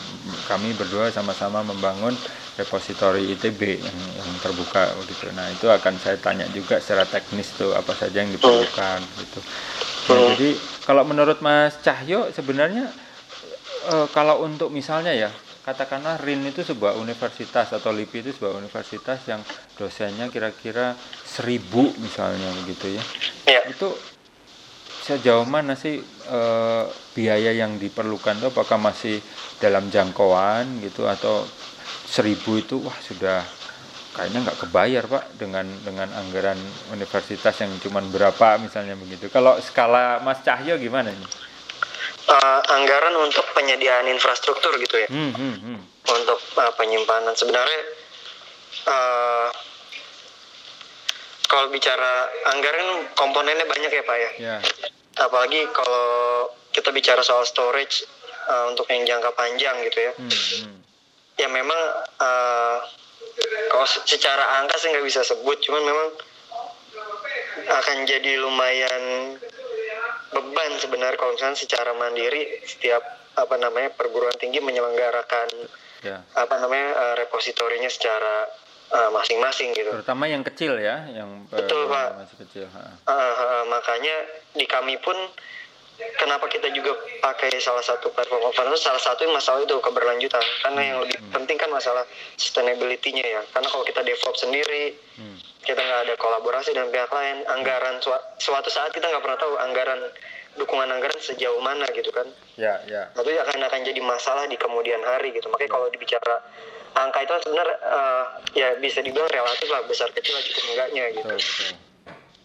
kami 0.44 0.76
berdua 0.76 1.16
sama-sama 1.16 1.64
membangun 1.64 2.12
repositori 2.60 3.32
ITB 3.40 3.88
yang, 3.88 4.00
yang 4.20 4.30
terbuka 4.44 4.92
gitu. 5.08 5.32
Nah 5.32 5.48
itu 5.48 5.72
akan 5.72 5.96
saya 6.04 6.20
tanya 6.20 6.44
juga 6.52 6.84
secara 6.84 7.08
teknis 7.08 7.56
tuh 7.56 7.72
apa 7.72 7.96
saja 7.96 8.20
yang 8.20 8.36
diperlukan 8.36 9.00
gitu. 9.16 9.40
Nah, 10.12 10.36
jadi 10.36 10.50
kalau 10.84 11.08
menurut 11.08 11.40
Mas 11.40 11.80
Cahyo 11.80 12.28
sebenarnya 12.36 12.92
e, 13.88 13.96
kalau 14.12 14.44
untuk 14.44 14.68
misalnya 14.68 15.16
ya 15.16 15.32
katakanlah 15.64 16.20
RIN 16.20 16.44
itu 16.44 16.62
sebuah 16.62 17.00
universitas 17.00 17.72
atau 17.72 17.96
LIPI 17.96 18.20
itu 18.28 18.30
sebuah 18.36 18.60
universitas 18.60 19.24
yang 19.32 19.40
dosennya 19.80 20.28
kira-kira 20.28 21.00
seribu 21.24 21.88
misalnya 22.04 22.52
begitu 22.64 23.00
ya. 23.00 23.04
ya. 23.48 23.62
Itu 23.72 23.96
sejauh 25.04 25.48
mana 25.48 25.76
sih 25.80 26.04
e, 26.04 26.40
biaya 27.16 27.56
yang 27.56 27.80
diperlukan 27.80 28.44
itu 28.44 28.48
apakah 28.52 28.80
masih 28.80 29.24
dalam 29.60 29.88
jangkauan 29.88 30.84
gitu 30.84 31.08
atau 31.08 31.48
seribu 32.08 32.60
itu 32.60 32.84
wah 32.84 32.96
sudah 33.00 33.44
kayaknya 34.14 34.48
nggak 34.48 34.60
kebayar 34.68 35.04
pak 35.10 35.24
dengan 35.36 35.66
dengan 35.82 36.08
anggaran 36.14 36.60
universitas 36.94 37.56
yang 37.60 37.74
cuma 37.82 38.00
berapa 38.00 38.62
misalnya 38.62 38.94
begitu 38.94 39.28
kalau 39.28 39.58
skala 39.58 40.22
Mas 40.22 40.40
Cahyo 40.46 40.78
gimana 40.78 41.10
nih 41.10 41.30
uh, 42.30 42.62
anggaran 42.76 43.16
untuk 43.20 43.44
penyediaan 43.56 44.08
infrastruktur 44.08 44.76
gitu 44.80 44.96
ya. 45.04 45.08
Hmm, 45.10 45.32
hmm, 45.34 45.56
hmm. 45.60 45.80
untuk 46.08 46.40
uh, 46.60 46.72
penyimpanan. 46.80 47.36
Sebenarnya 47.36 47.82
uh, 48.88 49.48
kalau 51.48 51.70
bicara 51.70 52.30
anggaran 52.56 53.08
komponennya 53.14 53.68
banyak 53.68 53.92
ya 53.92 54.04
pak 54.04 54.18
ya. 54.18 54.32
Yeah. 54.40 54.62
apalagi 55.14 55.70
kalau 55.70 56.50
kita 56.74 56.90
bicara 56.90 57.22
soal 57.22 57.46
storage 57.46 58.02
uh, 58.50 58.66
untuk 58.74 58.90
yang 58.90 59.06
jangka 59.06 59.30
panjang 59.38 59.78
gitu 59.86 60.00
ya. 60.10 60.12
Hmm, 60.18 60.30
hmm. 60.30 60.78
Ya 61.38 61.48
memang 61.50 61.82
uh, 62.18 62.78
kalau 63.70 63.88
secara 64.06 64.62
angka 64.62 64.78
sih 64.82 64.90
nggak 64.90 65.06
bisa 65.06 65.22
sebut. 65.22 65.58
Cuman 65.62 65.86
memang 65.86 66.10
akan 67.64 67.98
jadi 68.10 68.42
lumayan 68.42 69.38
beban 70.34 70.72
sebenarnya 70.82 71.18
kalau 71.18 71.38
misalnya 71.38 71.58
secara 71.58 71.94
mandiri 71.94 72.62
setiap 72.66 73.02
apa 73.34 73.56
namanya 73.58 73.94
perguruan 73.94 74.36
tinggi 74.38 74.62
menyelenggarakan 74.62 75.48
ya. 76.06 76.22
apa 76.38 76.56
namanya 76.62 76.90
uh, 76.94 77.16
repositorinya 77.18 77.90
secara 77.90 78.46
eh, 78.94 79.10
masing-masing 79.10 79.74
uh, 79.74 79.78
gitu. 79.78 79.90
Terutama 79.90 80.30
yang 80.30 80.46
kecil 80.46 80.78
ya, 80.78 81.10
yang 81.10 81.50
betul 81.50 81.90
pak. 81.90 82.14
Masih 82.14 82.38
kecil. 82.46 82.66
Uh, 82.70 83.10
uh, 83.10 83.64
makanya 83.66 84.14
di 84.54 84.70
kami 84.70 85.02
pun 85.02 85.18
kenapa 86.18 86.50
kita 86.50 86.70
juga 86.74 86.94
pakai 87.22 87.54
salah 87.62 87.82
satu 87.86 88.10
platform 88.14 88.50
open 88.50 88.66
source 88.74 88.86
salah 88.86 89.02
satu 89.02 89.30
masalah 89.30 89.62
itu 89.62 89.78
keberlanjutan 89.78 90.42
karena 90.66 90.82
yang 90.82 90.98
lebih 91.06 91.18
hmm. 91.22 91.32
penting 91.32 91.58
kan 91.58 91.70
masalah 91.70 92.04
sustainability-nya 92.38 93.22
ya 93.22 93.42
karena 93.54 93.68
kalau 93.70 93.86
kita 93.86 94.02
develop 94.02 94.34
sendiri 94.34 94.98
hmm. 95.22 95.38
Kita 95.64 95.80
nggak 95.80 96.02
ada 96.08 96.16
kolaborasi 96.20 96.76
dengan 96.76 96.92
pihak 96.92 97.12
lain. 97.12 97.48
Anggaran 97.48 98.00
suatu 98.38 98.70
saat 98.70 98.92
kita 98.92 99.08
nggak 99.08 99.24
pernah 99.24 99.40
tahu 99.40 99.54
anggaran 99.60 100.00
dukungan 100.60 100.86
anggaran 100.86 101.18
sejauh 101.18 101.60
mana 101.64 101.88
gitu 101.96 102.12
kan. 102.14 102.28
Ya 102.60 102.78
ya. 102.86 103.10
Tapi 103.16 103.34
akan 103.34 103.60
akan 103.64 103.82
jadi 103.88 104.02
masalah 104.04 104.46
di 104.46 104.60
kemudian 104.60 105.02
hari 105.02 105.34
gitu. 105.34 105.50
Makanya 105.50 105.72
kalau 105.72 105.88
dibicara 105.90 106.36
angka 106.94 107.20
itu 107.26 107.34
sebenarnya 107.50 107.78
uh, 107.90 108.26
ya 108.54 108.68
bisa 108.78 109.02
dibilang 109.02 109.30
relatif 109.32 109.68
lah 109.72 109.82
besar 109.90 110.10
kecil 110.14 110.38
cukup 110.38 110.64
enggaknya 110.76 111.04
gitu. 111.18 111.26
Betul, 111.26 111.42
betul. 111.42 111.72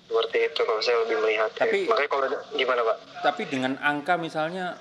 seperti 0.08 0.38
itu 0.40 0.60
kalau 0.64 0.80
saya 0.80 0.96
lebih 1.04 1.16
melihat 1.20 1.50
tapi 1.52 1.84
makanya 1.84 2.08
kalau 2.08 2.26
gimana 2.56 2.80
pak? 2.80 2.96
Tapi 3.20 3.42
dengan 3.44 3.72
angka 3.76 4.16
misalnya 4.16 4.80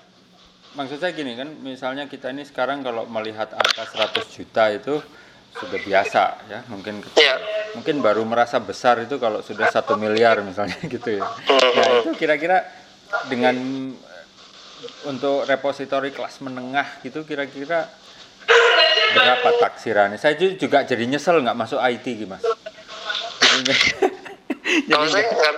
maksud 0.79 1.03
saya 1.03 1.11
gini 1.11 1.35
kan 1.35 1.51
misalnya 1.59 2.07
kita 2.07 2.31
ini 2.31 2.47
sekarang 2.47 2.79
kalau 2.79 3.03
melihat 3.11 3.51
angka 3.51 3.83
100 3.83 4.23
juta 4.31 4.71
itu 4.71 5.03
sudah 5.55 5.79
biasa 5.79 6.23
ya. 6.51 6.59
Mungkin 6.67 7.05
ya. 7.15 7.35
mungkin 7.75 8.01
baru 8.01 8.25
merasa 8.25 8.57
besar 8.59 8.99
itu 9.05 9.21
kalau 9.21 9.39
sudah 9.45 9.69
satu 9.69 9.95
miliar 9.95 10.41
misalnya 10.43 10.77
gitu 10.95 11.21
ya. 11.21 11.25
Nah 11.47 11.85
itu 12.03 12.11
kira-kira 12.17 12.65
dengan 13.31 13.55
untuk 15.07 15.47
repositori 15.47 16.13
kelas 16.13 16.43
menengah 16.43 17.01
gitu 17.01 17.23
kira-kira 17.23 17.87
berapa 19.15 19.49
taksirannya? 19.63 20.19
Saya 20.19 20.35
juga 20.35 20.83
jadi 20.83 21.03
nyesel 21.07 21.41
nggak 21.41 21.57
masuk 21.57 21.79
IT 21.81 22.05
gimana 22.05 22.43
kalau 24.91 25.07
saya 25.09 25.25
nggak 25.25 25.55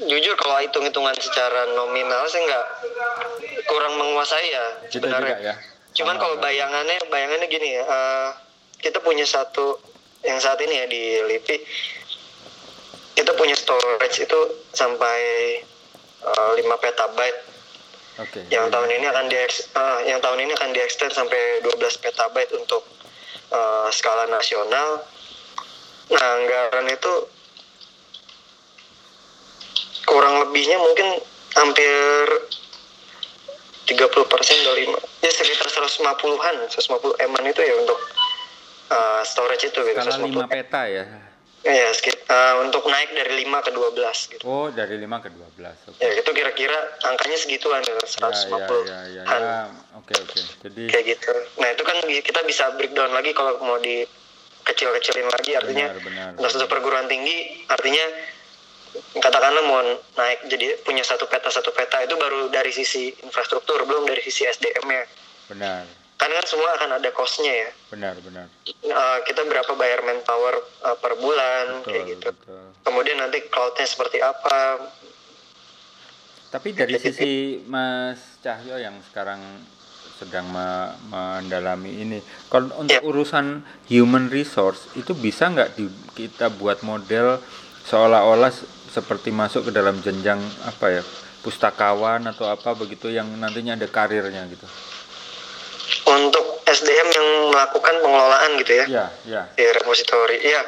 jujur 0.00 0.34
kalau 0.38 0.56
hitung-hitungan 0.64 1.12
secara 1.20 1.68
nominal 1.76 2.24
saya 2.30 2.42
nggak 2.46 2.66
kurang 3.68 3.94
menguasai 4.00 4.48
ya 4.48 4.66
gitu 4.88 5.04
sebenarnya. 5.04 5.36
ya. 5.42 5.54
Cuman 5.90 6.16
kalau 6.16 6.38
bayangannya 6.38 6.96
bayangannya 7.10 7.46
gini 7.50 7.76
ya, 7.76 7.84
uh, 7.84 8.30
kita 8.80 8.98
punya 9.04 9.24
satu 9.28 9.78
yang 10.24 10.36
saat 10.40 10.60
ini 10.60 10.74
ya 10.74 10.86
di 10.88 11.02
LIPI 11.24 11.56
kita 13.16 13.36
punya 13.36 13.52
storage 13.52 14.24
itu 14.24 14.40
sampai 14.72 15.20
uh, 16.24 16.56
5 16.56 16.64
petabyte. 16.80 17.40
Okay. 18.20 18.44
Yang 18.52 18.68
tahun 18.72 18.90
ini 19.00 19.06
akan 19.08 19.24
di 19.28 19.36
uh, 19.76 20.00
yang 20.04 20.20
tahun 20.20 20.44
ini 20.44 20.52
akan 20.56 20.70
diextend 20.76 21.12
sampai 21.12 21.64
12 21.64 22.04
petabyte 22.04 22.52
untuk 22.56 22.84
uh, 23.52 23.88
skala 23.92 24.28
nasional. 24.28 25.04
Nah, 26.10 26.26
anggaran 26.42 26.90
itu 26.90 27.12
kurang 30.04 30.42
lebihnya 30.48 30.76
mungkin 30.80 31.22
hampir 31.54 32.24
30 33.86 34.32
persen 34.32 34.58
dari 34.64 34.84
ya 35.22 35.30
sekitar 35.30 35.66
150-an 35.66 36.56
150 36.66 37.26
eman 37.26 37.44
itu 37.46 37.60
ya 37.62 37.74
untuk 37.78 37.98
uh, 38.90 39.22
storage 39.24 39.70
itu 39.70 39.80
gitu 39.80 39.98
Skala 39.98 40.18
5 40.20 40.52
peta 40.52 40.82
ya 40.90 41.06
Ya, 41.60 41.92
sekit, 41.92 42.24
uh, 42.24 42.64
untuk 42.64 42.88
naik 42.88 43.12
dari 43.12 43.44
5 43.44 43.60
ke 43.60 43.68
12 43.76 44.32
gitu. 44.32 44.42
Oh, 44.48 44.72
dari 44.72 44.96
5 44.96 45.20
ke 45.20 45.28
12. 45.28 45.92
Okay. 45.92 46.08
Ya, 46.08 46.10
itu 46.16 46.30
kira-kira 46.32 46.78
angkanya 47.04 47.36
segituan 47.36 47.84
ya, 47.84 48.00
150. 48.00 48.08
Ya, 48.56 48.64
ya, 48.64 48.68
ya, 48.88 49.00
ya, 49.12 49.22
ya. 49.28 49.60
Oke, 50.00 50.16
oke. 50.16 50.40
Jadi 50.64 50.88
kayak 50.88 51.04
gitu. 51.04 51.28
Nah, 51.60 51.68
itu 51.68 51.84
kan 51.84 52.00
kita 52.00 52.40
bisa 52.48 52.64
breakdown 52.80 53.12
lagi 53.12 53.36
kalau 53.36 53.60
mau 53.60 53.76
di 53.76 54.08
kecil-kecilin 54.64 55.28
lagi 55.28 55.52
artinya 55.56 55.86
benar, 55.96 56.36
benar, 56.36 56.52
untuk 56.52 56.68
perguruan 56.68 57.08
tinggi 57.08 57.64
artinya 57.68 58.04
katakanlah 59.16 59.64
mau 59.64 59.80
naik 60.20 60.50
jadi 60.50 60.76
punya 60.84 61.00
satu 61.00 61.24
peta 61.30 61.48
satu 61.48 61.70
peta 61.72 62.02
itu 62.04 62.14
baru 62.18 62.50
dari 62.52 62.74
sisi 62.74 63.14
infrastruktur 63.24 63.86
belum 63.86 64.04
dari 64.08 64.20
sisi 64.24 64.46
SDM-nya. 64.46 65.04
Benar. 65.50 65.99
Kan 66.20 66.28
kan 66.28 66.44
semua 66.44 66.76
akan 66.76 67.00
ada 67.00 67.08
cost-nya 67.16 67.48
ya. 67.48 67.70
Benar 67.88 68.20
benar. 68.20 68.46
Uh, 68.84 69.18
kita 69.24 69.40
berapa 69.48 69.72
bayar 69.72 70.04
manpower 70.04 70.60
uh, 70.84 70.96
per 71.00 71.16
bulan 71.16 71.80
betul, 71.80 71.88
kayak 71.88 72.04
gitu. 72.12 72.28
Betul. 72.28 72.64
Kemudian 72.84 73.16
nanti 73.24 73.38
cloud-nya 73.48 73.86
seperti 73.88 74.20
apa. 74.20 74.84
Tapi 76.52 76.76
dari 76.76 76.98
sisi 77.00 77.62
Mas 77.64 78.20
Cahyo 78.44 78.76
yang 78.76 79.00
sekarang 79.08 79.40
sedang 80.20 80.52
me 80.52 80.92
mendalami 81.08 82.04
ini, 82.04 82.20
kalau 82.52 82.68
untuk 82.76 82.92
ya. 82.92 83.00
urusan 83.00 83.64
human 83.88 84.28
resource 84.28 84.92
itu 84.92 85.16
bisa 85.16 85.48
nggak 85.48 85.80
kita 86.12 86.52
buat 86.52 86.84
model 86.84 87.40
seolah-olah 87.88 88.52
seperti 88.92 89.32
masuk 89.32 89.70
ke 89.70 89.72
dalam 89.72 89.96
jenjang 90.04 90.36
apa 90.68 91.00
ya 91.00 91.02
pustakawan 91.40 92.20
atau 92.28 92.52
apa 92.52 92.76
begitu 92.76 93.08
yang 93.08 93.24
nantinya 93.40 93.80
ada 93.80 93.88
karirnya 93.88 94.44
gitu 94.52 94.68
untuk 96.26 96.60
SDM 96.68 97.08
yang 97.14 97.26
melakukan 97.52 97.94
pengelolaan 98.04 98.50
gitu 98.60 98.72
ya 98.80 98.84
ya 98.86 99.04
ya 99.24 99.42
di 99.56 99.64
repositori 99.80 100.38
ya 100.42 100.60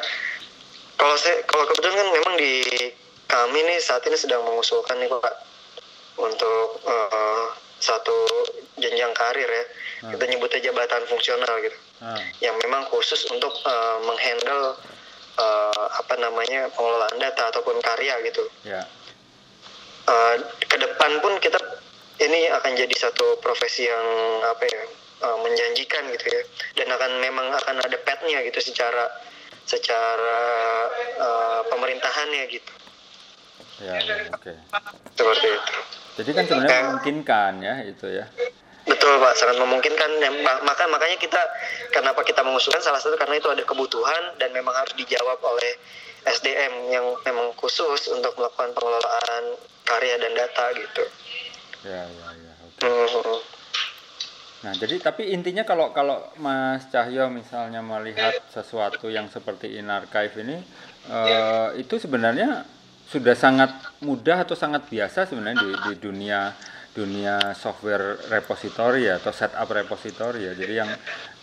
kalau 0.97 1.15
saya 1.19 1.43
kalau 1.45 1.67
kebetulan 1.69 1.99
kan 1.99 2.09
memang 2.09 2.33
di 2.39 2.53
kami 3.27 3.59
nih 3.65 3.77
saat 3.81 4.05
ini 4.05 4.17
sedang 4.17 4.45
mengusulkan 4.45 4.97
nih 5.01 5.09
pak 5.09 5.35
untuk 6.21 6.81
uh, 6.85 7.45
satu 7.81 8.15
jenjang 8.77 9.11
karir 9.17 9.49
ya 9.49 9.63
hmm. 10.05 10.11
kita 10.15 10.23
nyebutnya 10.29 10.59
jabatan 10.71 11.03
fungsional 11.09 11.55
gitu 11.61 11.77
hmm. 12.01 12.21
yang 12.39 12.55
memang 12.61 12.85
khusus 12.93 13.25
untuk 13.31 13.51
uh, 13.65 13.97
menghandle 14.05 14.77
uh, 15.37 15.85
apa 15.97 16.13
namanya 16.19 16.69
pengelolaan 16.73 17.17
data 17.17 17.49
ataupun 17.53 17.77
karya 17.81 18.15
gitu. 18.27 18.43
Ya. 18.65 18.85
Uh, 20.03 20.35
ke 20.67 20.77
depan 20.77 21.23
pun 21.23 21.39
kita 21.39 21.57
ini 22.19 22.51
akan 22.51 22.75
jadi 22.75 22.95
satu 22.95 23.39
profesi 23.39 23.87
yang 23.87 24.07
apa 24.43 24.63
ya 24.67 24.83
uh, 25.23 25.37
menjanjikan 25.41 26.03
gitu 26.11 26.25
ya 26.27 26.41
dan 26.83 26.87
akan 26.91 27.11
memang 27.23 27.47
akan 27.63 27.79
ada 27.79 27.97
petnya 28.03 28.43
gitu 28.43 28.59
secara 28.59 29.07
secara 29.63 30.39
uh, 31.19 31.61
pemerintahannya 31.71 32.43
gitu. 32.51 32.73
Ya, 33.81 33.97
ya 33.99 34.15
oke. 34.35 34.51
Okay. 34.51 34.55
Seperti 35.15 35.47
itu. 35.49 35.73
Jadi 36.13 36.29
kan 36.35 36.43
sebenarnya 36.45 36.81
memungkinkan 36.93 37.51
ya 37.63 37.75
itu 37.87 38.05
ya. 38.11 38.25
Betul 38.83 39.15
Pak, 39.23 39.33
sangat 39.39 39.57
memungkinkan. 39.63 40.19
Maka 40.43 40.83
makanya 40.91 41.17
kita 41.17 41.39
kenapa 41.95 42.21
kita 42.27 42.43
mengusulkan 42.43 42.83
salah 42.83 42.99
satu 42.99 43.15
karena 43.15 43.39
itu 43.39 43.47
ada 43.47 43.63
kebutuhan 43.63 44.35
dan 44.37 44.51
memang 44.51 44.75
harus 44.75 44.91
dijawab 44.99 45.39
oleh 45.39 45.79
SDM 46.27 46.91
yang 46.91 47.05
memang 47.23 47.55
khusus 47.59 48.11
untuk 48.11 48.35
melakukan 48.35 48.75
pengelolaan 48.75 49.43
karya 49.87 50.15
dan 50.19 50.31
data 50.35 50.65
gitu. 50.75 51.03
Ya 51.87 52.03
ya 52.07 52.27
ya. 52.35 52.53
Okay. 52.75 52.87
Mm-hmm. 52.87 53.52
Nah 54.63 54.73
jadi 54.79 54.95
tapi 55.03 55.35
intinya 55.35 55.67
kalau 55.67 55.91
kalau 55.91 56.23
Mas 56.39 56.87
Cahyo 56.87 57.27
misalnya 57.27 57.83
melihat 57.83 58.31
sesuatu 58.47 59.11
yang 59.11 59.27
seperti 59.27 59.75
in 59.75 59.91
archive 59.91 60.31
ini 60.39 60.57
uh, 61.11 61.75
itu 61.75 61.99
sebenarnya 61.99 62.63
sudah 63.03 63.35
sangat 63.35 63.75
mudah 63.99 64.47
atau 64.47 64.55
sangat 64.55 64.87
biasa 64.87 65.27
sebenarnya 65.27 65.59
di, 65.59 65.69
di 65.69 65.93
dunia 65.99 66.55
dunia 66.93 67.57
software 67.57 68.29
repository 68.29 69.09
ya, 69.09 69.17
atau 69.17 69.33
setup 69.33 69.67
repository 69.67 70.47
ya. 70.47 70.53
Jadi 70.53 70.73
yang 70.77 70.89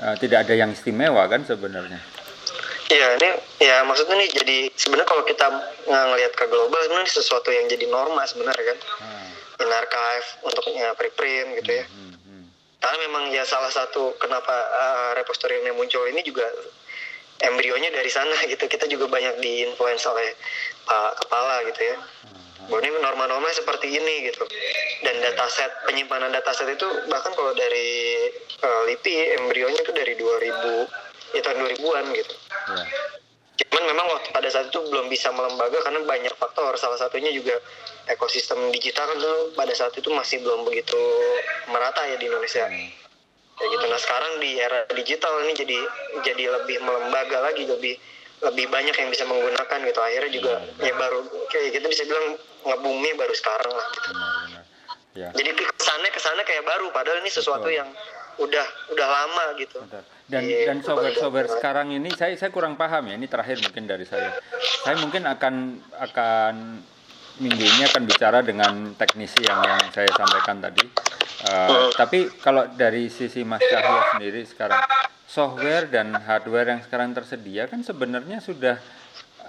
uh, 0.00 0.14
tidak 0.16 0.46
ada 0.48 0.54
yang 0.56 0.70
istimewa 0.72 1.26
kan 1.26 1.42
sebenarnya. 1.42 1.98
Iya, 2.90 3.06
ini 3.22 3.28
ya 3.62 3.86
maksudnya 3.86 4.18
nih 4.18 4.30
jadi 4.34 4.58
sebenarnya 4.74 5.06
kalau 5.06 5.22
kita 5.22 5.46
ngelihat 5.86 6.32
ke 6.34 6.44
global 6.50 6.80
sebenarnya 6.82 7.12
sesuatu 7.12 7.50
yang 7.54 7.70
jadi 7.70 7.86
norma 7.86 8.26
sebenarnya 8.26 8.74
kan. 8.74 8.78
Hmm. 9.04 9.28
In 9.60 9.68
archive 9.68 10.26
untuknya 10.48 10.86
preprint 10.96 11.48
gitu 11.62 11.70
ya. 11.70 11.84
Hmm, 11.86 12.16
hmm. 12.16 12.19
Karena 12.80 12.96
memang 13.06 13.28
ya 13.28 13.44
salah 13.44 13.68
satu 13.68 14.16
kenapa 14.16 14.52
uh, 14.52 15.10
repository 15.20 15.60
ini 15.60 15.76
muncul 15.76 16.04
ini 16.08 16.24
juga 16.24 16.48
embrionya 17.44 17.92
dari 17.92 18.08
sana 18.08 18.34
gitu. 18.50 18.64
Kita 18.66 18.88
juga 18.88 19.06
banyak 19.06 19.38
diinfluence 19.38 20.04
oleh 20.08 20.34
Pak 20.88 21.24
Kepala 21.24 21.64
gitu 21.68 21.80
ya. 21.84 21.96
Hmm 21.96 22.50
bahwa 22.70 22.86
ini 22.86 22.90
norma-norma 23.02 23.48
seperti 23.50 23.98
ini 23.98 24.30
gitu 24.30 24.44
dan 25.02 25.18
dataset 25.18 25.70
penyimpanan 25.88 26.30
dataset 26.30 26.70
itu 26.70 26.86
bahkan 27.08 27.34
kalau 27.34 27.50
dari 27.56 28.30
uh, 28.62 28.82
LIPI 28.86 29.42
embrionya 29.42 29.80
itu 29.82 29.90
dari 29.90 30.14
2000 30.14 31.34
ya 31.34 31.40
tahun 31.46 31.58
2000-an 31.66 32.04
gitu 32.14 32.34
ya. 32.76 32.84
Cuman 33.68 33.84
memang 33.92 34.06
waktu 34.16 34.28
pada 34.32 34.48
saat 34.48 34.72
itu 34.72 34.80
belum 34.88 35.12
bisa 35.12 35.28
melembaga 35.34 35.76
karena 35.84 36.00
banyak 36.06 36.34
faktor. 36.40 36.72
Salah 36.80 36.96
satunya 36.96 37.28
juga 37.34 37.56
ekosistem 38.08 38.72
digital 38.72 39.10
kan 39.10 39.16
tuh 39.20 39.52
pada 39.52 39.74
saat 39.76 39.92
itu 39.96 40.08
masih 40.08 40.40
belum 40.40 40.64
begitu 40.64 40.98
merata 41.68 42.04
ya 42.08 42.16
di 42.16 42.26
Indonesia. 42.30 42.64
Ya 43.60 43.66
gitu. 43.68 43.84
Nah 43.84 44.00
sekarang 44.00 44.40
di 44.40 44.56
era 44.56 44.88
digital 44.96 45.44
ini 45.44 45.52
jadi 45.52 45.78
jadi 46.24 46.44
lebih 46.60 46.80
melembaga 46.80 47.44
lagi 47.44 47.68
lebih 47.68 48.00
lebih 48.40 48.66
banyak 48.72 48.96
yang 48.96 49.08
bisa 49.12 49.28
menggunakan 49.28 49.78
gitu. 49.84 50.00
Akhirnya 50.00 50.30
juga 50.32 50.52
ya, 50.80 50.88
ya 50.88 50.94
baru 50.96 51.20
kayak 51.52 51.76
kita 51.76 51.86
bisa 51.92 52.02
bilang 52.08 52.26
ngebumi 52.64 53.10
baru 53.20 53.34
sekarang 53.36 53.72
lah 53.72 53.86
gitu. 53.92 54.10
Ya. 55.20 55.28
Jadi 55.36 55.50
kesannya 55.58 56.10
kesannya 56.14 56.44
kayak 56.48 56.64
baru. 56.64 56.88
Padahal 56.94 57.20
ini 57.20 57.28
sesuatu 57.28 57.68
Betul. 57.68 57.78
yang 57.84 57.88
udah 58.40 58.66
udah 58.96 59.06
lama 59.06 59.44
gitu. 59.60 59.78
Dan 60.30 60.42
yeah, 60.46 60.70
dan 60.70 60.80
software-software 60.80 61.50
sekarang 61.58 61.92
ini 61.92 62.08
saya 62.16 62.32
saya 62.34 62.48
kurang 62.48 62.74
paham 62.80 63.12
ya. 63.12 63.14
Ini 63.20 63.26
terakhir 63.28 63.60
mungkin 63.60 63.84
dari 63.84 64.08
saya. 64.08 64.40
Saya 64.82 64.96
mungkin 64.98 65.28
akan 65.28 65.54
akan 66.00 66.54
minggu 67.40 67.64
ini 67.64 67.82
akan 67.88 68.02
bicara 68.04 68.44
dengan 68.44 68.96
teknisi 68.96 69.44
yang 69.44 69.60
yang 69.64 69.80
saya 69.92 70.08
sampaikan 70.12 70.60
tadi. 70.60 70.84
Uh, 71.40 71.88
hmm. 71.88 71.88
Tapi 71.96 72.18
kalau 72.40 72.68
dari 72.72 73.08
sisi 73.08 73.44
Mas 73.44 73.64
Cahyo 73.64 74.16
sendiri 74.16 74.44
sekarang 74.44 74.84
software 75.24 75.88
dan 75.88 76.12
hardware 76.12 76.74
yang 76.74 76.82
sekarang 76.84 77.14
tersedia 77.16 77.70
kan 77.70 77.80
sebenarnya 77.86 78.42
sudah 78.42 78.76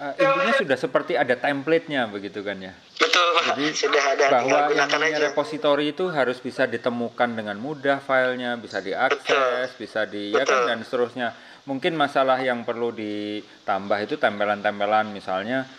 uh, 0.01 0.13
intinya 0.17 0.55
sudah 0.58 0.77
seperti 0.77 1.13
ada 1.13 1.38
template-nya 1.38 2.10
begitu 2.10 2.41
kan 2.41 2.58
ya. 2.58 2.74
Betul 2.98 3.27
Pak. 3.38 3.43
Jadi 3.53 3.65
sudah 3.77 4.03
ada 4.17 4.25
bahwa 4.34 4.58
yang 4.74 4.89
namanya 4.89 5.17
aja. 5.22 5.25
repositori 5.29 5.93
itu 5.93 6.10
harus 6.10 6.41
bisa 6.41 6.65
ditemukan 6.65 7.29
dengan 7.38 7.58
mudah 7.62 8.01
filenya, 8.01 8.58
bisa 8.58 8.81
diakses, 8.81 9.77
bisa 9.77 10.10
di 10.10 10.34
ya 10.34 10.43
kan 10.43 10.65
dan 10.65 10.81
seterusnya. 10.81 11.38
Mungkin 11.70 11.93
masalah 11.93 12.41
yang 12.41 12.65
perlu 12.65 12.89
ditambah 12.89 13.98
itu 14.01 14.17
tempelan-tempelan 14.17 15.13
misalnya 15.13 15.70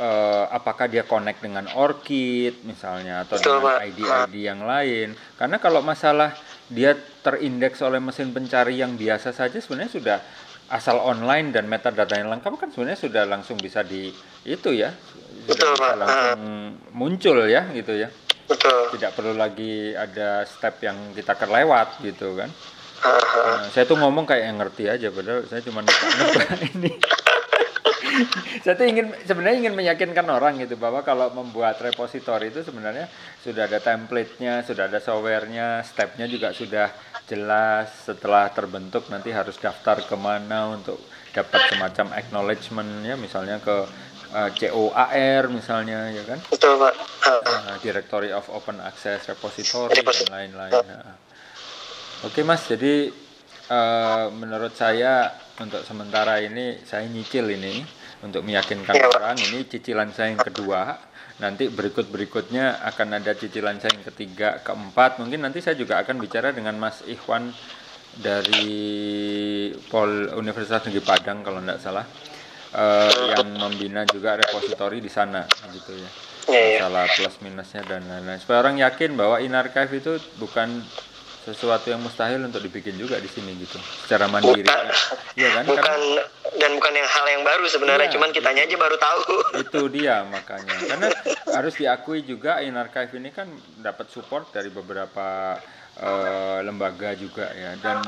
eh, 0.00 0.44
apakah 0.48 0.88
dia 0.88 1.04
connect 1.04 1.44
dengan 1.44 1.68
ORCID 1.76 2.64
misalnya 2.64 3.28
atau 3.28 3.36
Betul, 3.36 3.60
dengan. 3.60 3.84
ID-ID 3.84 4.34
yang 4.40 4.64
lain. 4.64 5.12
Karena 5.36 5.60
kalau 5.60 5.84
masalah 5.84 6.32
dia 6.70 6.94
terindeks 7.20 7.82
oleh 7.82 7.98
mesin 7.98 8.30
pencari 8.30 8.78
yang 8.78 8.94
biasa 8.94 9.34
saja 9.34 9.58
sebenarnya 9.58 9.92
sudah 9.92 10.18
asal 10.70 11.02
online 11.02 11.50
dan 11.50 11.66
metadata 11.66 12.14
yang 12.14 12.30
lengkap 12.30 12.54
kan 12.54 12.70
sebenarnya 12.70 13.00
sudah 13.02 13.22
langsung 13.26 13.58
bisa 13.58 13.82
di 13.82 14.14
itu 14.46 14.70
ya 14.70 14.94
sudah 15.50 15.50
Betul, 15.50 15.72
Pak. 15.74 15.92
langsung 15.98 16.42
muncul 16.94 17.36
ya 17.50 17.66
gitu 17.74 17.98
ya 17.98 18.08
Betul. 18.46 18.94
tidak 18.94 19.10
perlu 19.18 19.34
lagi 19.34 19.94
ada 19.98 20.46
step 20.46 20.78
yang 20.82 21.10
kita 21.10 21.34
kelewat 21.34 21.98
gitu 22.06 22.38
kan 22.38 22.50
ah. 23.02 23.66
Nah, 23.66 23.66
saya 23.74 23.82
tuh 23.82 23.98
ngomong 23.98 24.22
kayak 24.26 24.44
yang 24.46 24.58
ngerti 24.62 24.86
aja 24.86 25.10
padahal 25.10 25.42
saya 25.50 25.60
cuma 25.66 25.82
nebak-nebak 25.82 26.48
ini 26.78 26.92
saya 28.62 28.74
tuh 28.76 28.86
ingin 28.86 29.12
sebenarnya 29.24 29.56
ingin 29.66 29.74
meyakinkan 29.76 30.26
orang 30.28 30.60
gitu 30.60 30.76
bahwa 30.76 31.00
kalau 31.06 31.32
membuat 31.32 31.78
repositori 31.80 32.50
itu 32.52 32.60
sebenarnya 32.66 33.06
sudah 33.40 33.70
ada 33.70 33.78
template-nya, 33.80 34.66
sudah 34.66 34.90
ada 34.90 34.98
software-nya, 34.98 35.84
step-nya 35.86 36.26
juga 36.26 36.52
sudah 36.52 36.90
jelas. 37.30 38.10
Setelah 38.10 38.50
terbentuk 38.50 39.06
nanti 39.06 39.30
harus 39.30 39.54
daftar 39.54 40.02
ke 40.02 40.16
mana 40.18 40.74
untuk 40.74 40.98
dapat 41.30 41.70
semacam 41.70 42.18
acknowledgement 42.18 43.06
ya, 43.06 43.14
misalnya 43.14 43.62
ke 43.62 43.86
eh, 44.34 44.50
COAR 44.50 45.46
misalnya 45.46 46.10
ya 46.10 46.26
kan, 46.26 46.42
Betul 46.50 46.74
Pak. 46.82 46.94
Nah, 47.46 47.78
Directory 47.78 48.34
of 48.34 48.50
Open 48.50 48.82
Access 48.82 49.30
Repository 49.30 50.02
dan 50.02 50.26
lain-lain. 50.26 50.74
Nah. 50.82 51.14
Oke 52.26 52.42
mas, 52.42 52.66
jadi 52.66 53.14
eh, 53.70 54.26
menurut 54.34 54.74
saya 54.74 55.30
untuk 55.62 55.86
sementara 55.86 56.42
ini 56.42 56.82
saya 56.82 57.06
nyicil 57.06 57.46
ini 57.46 57.86
untuk 58.26 58.44
meyakinkan 58.44 58.92
Pak. 58.96 59.10
orang 59.16 59.36
ini 59.38 59.64
cicilan 59.70 60.10
saya 60.10 60.34
yang 60.34 60.42
kedua. 60.42 61.09
Nanti 61.40 61.72
berikut 61.72 62.12
berikutnya 62.12 62.84
akan 62.84 63.16
ada 63.16 63.32
cicilan 63.32 63.80
saya 63.80 63.96
yang 63.96 64.06
ketiga, 64.12 64.60
keempat. 64.60 65.16
Mungkin 65.18 65.40
nanti 65.40 65.64
saya 65.64 65.74
juga 65.74 65.96
akan 66.04 66.20
bicara 66.20 66.52
dengan 66.52 66.76
Mas 66.76 67.00
Ikhwan 67.08 67.48
dari 68.20 68.68
Pol 69.88 70.28
Universitas 70.36 70.84
Negeri 70.84 71.00
Padang 71.00 71.40
kalau 71.40 71.64
tidak 71.64 71.80
salah, 71.80 72.04
eh, 72.76 73.12
yang 73.40 73.48
membina 73.56 74.04
juga 74.04 74.36
repositori 74.36 75.00
di 75.00 75.08
sana, 75.08 75.48
gitu 75.72 75.96
ya 75.96 76.10
Iya, 76.50 76.56
iya. 76.56 76.78
masalah 76.82 77.04
plus 77.12 77.36
minusnya 77.44 77.82
dan 77.86 78.02
lain-lain. 78.08 78.40
Supaya 78.42 78.58
orang 78.66 78.76
yakin 78.82 79.14
bahwa 79.14 79.36
in 79.38 79.54
archive 79.54 79.92
itu 79.92 80.12
bukan 80.40 80.82
sesuatu 81.40 81.88
yang 81.88 81.98
mustahil 81.98 82.38
untuk 82.38 82.60
dibikin 82.60 82.94
juga 82.94 83.16
di 83.16 83.26
sini 83.26 83.56
gitu, 83.56 83.80
secara 84.00 84.26
mandiri. 84.26 84.60
Bukan. 84.60 84.86
Iya 85.34 85.48
kan? 85.52 85.64
Bukan 85.64 85.80
Karena 85.80 86.22
dan 86.52 86.70
bukan 86.74 86.92
yang 86.92 87.08
hal 87.08 87.26
yang 87.26 87.42
baru 87.42 87.64
sebenarnya, 87.64 88.06
Iya, 88.06 88.14
cuman 88.14 88.28
kitanya 88.30 88.62
aja 88.62 88.76
baru 88.76 88.96
tahu. 88.96 89.22
itu 89.58 89.80
dia 89.90 90.20
makanya. 90.24 90.76
Karena 90.84 91.08
harus 91.50 91.74
diakui 91.74 92.20
juga 92.22 92.60
in 92.60 92.74
archive 92.74 93.14
ini 93.14 93.30
kan 93.30 93.48
dapat 93.76 94.08
support 94.08 94.50
dari 94.50 94.68
beberapa 94.68 95.56
eh, 95.92 96.58
lembaga 96.60 97.12
juga 97.12 97.50
ya 97.50 97.76
dan 97.76 98.00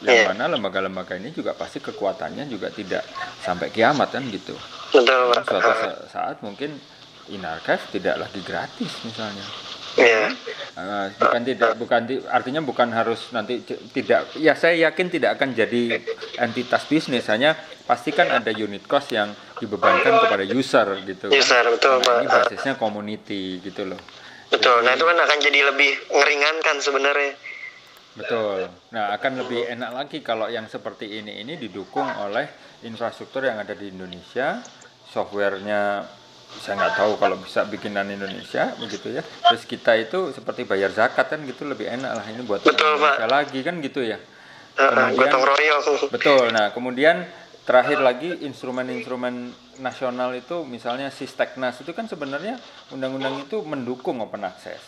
yang 0.00 0.16
Iya. 0.16 0.26
mana 0.28 0.50
lembaga-lembaga 0.50 1.14
ini 1.14 1.30
juga 1.30 1.54
pasti 1.54 1.78
kekuatannya 1.78 2.46
juga 2.46 2.66
tidak 2.68 3.06
sampai 3.38 3.70
kiamat 3.70 4.10
kan 4.10 4.26
gitu. 4.26 4.54
Betul. 4.90 5.30
Suatu 5.40 5.70
sa- 5.72 6.02
saat 6.08 6.36
mungkin 6.42 6.74
in 7.28 7.42
archive 7.42 7.78
tidak 7.92 8.18
lagi 8.18 8.42
gratis 8.42 8.90
misalnya. 9.02 9.44
Iya. 9.92 10.32
Uh, 10.72 11.06
bukan 11.14 11.40
tidak 11.44 11.70
bukan 11.76 12.00
ti- 12.04 12.24
artinya 12.24 12.60
bukan 12.60 12.88
harus 12.90 13.28
nanti 13.28 13.60
tidak 13.92 14.24
ya 14.34 14.56
saya 14.56 14.88
yakin 14.88 15.12
tidak 15.12 15.36
akan 15.36 15.52
jadi 15.52 16.00
entitas 16.38 16.88
bisnis 16.88 17.28
hanya 17.28 17.52
pastikan 17.84 18.24
ada 18.26 18.48
unit 18.48 18.80
cost 18.82 19.12
yang 19.12 19.28
dibebankan 19.60 20.16
kepada 20.18 20.42
user 20.42 20.96
gitu 21.04 21.28
kan. 21.28 21.36
User, 21.36 21.64
betul, 21.68 22.00
Nah, 22.00 22.18
ini 22.18 22.26
Pak. 22.26 22.36
basisnya 22.48 22.74
community 22.74 23.60
gitu 23.60 23.84
loh 23.84 24.00
Betul. 24.48 24.80
Nah, 24.80 24.92
itu 24.92 25.04
kan 25.04 25.16
akan 25.16 25.38
jadi 25.40 25.60
lebih 25.66 25.92
ngeringankan 26.08 26.76
sebenarnya. 26.78 27.32
betul 28.12 28.68
nah 28.92 29.08
akan 29.10 29.40
lebih 29.40 29.72
enak 29.72 29.90
lagi 29.90 30.20
kalau 30.20 30.44
yang 30.44 30.68
seperti 30.68 31.08
ini 31.16 31.40
ini 31.40 31.56
didukung 31.56 32.04
oleh 32.04 32.44
infrastruktur 32.82 33.40
yang 33.40 33.56
ada 33.56 33.72
di 33.72 33.88
Indonesia 33.88 34.60
softwarenya 35.06 36.04
saya 36.60 36.74
nggak 36.76 36.94
tahu 36.94 37.12
kalau 37.16 37.36
bisa 37.40 37.64
bikinan 37.64 38.06
Indonesia 38.06 38.74
begitu 38.76 39.08
ya 39.08 39.22
terus 39.22 39.64
kita 39.64 39.96
itu 39.96 40.30
seperti 40.30 40.62
bayar 40.62 40.92
zakat 40.92 41.26
kan 41.26 41.40
gitu 41.42 41.64
lebih 41.64 41.88
enak 41.88 42.12
lah 42.12 42.26
ini 42.28 42.44
buat 42.44 42.60
Betul, 42.60 42.98
Pak. 42.98 43.24
Lagi 43.24 43.60
kan 43.64 43.80
gitu 43.80 44.04
ya 44.04 44.20
Kemudian- 44.72 45.28
gotong 45.28 45.44
royong. 45.44 45.82
Betul. 46.08 46.44
Nah, 46.48 46.72
kemudian 46.72 47.28
terakhir 47.62 48.00
lagi 48.00 48.40
instrumen-instrumen 48.40 49.52
nasional 49.78 50.32
itu 50.32 50.64
misalnya 50.64 51.12
Sisteknas 51.12 51.76
itu 51.84 51.92
kan 51.92 52.08
sebenarnya 52.08 52.56
undang-undang 52.88 53.36
itu 53.44 53.60
mendukung 53.62 54.24
open 54.24 54.48
access. 54.48 54.80